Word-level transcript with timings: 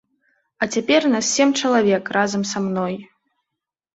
А 0.65 0.67
цяпер 0.77 1.01
нас 1.15 1.25
сем 1.35 1.49
чалавек 1.59 2.09
разам 2.17 2.43
са 2.53 2.57
мной. 2.65 2.93